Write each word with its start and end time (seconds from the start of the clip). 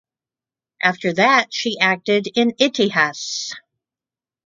After 0.81 1.13
that 1.13 1.53
she 1.53 1.77
acted 1.77 2.25
in 2.35 2.53
"Itihas". 2.53 3.53